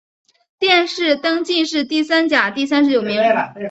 [0.57, 3.21] 殿试登进士第三甲第三十九名。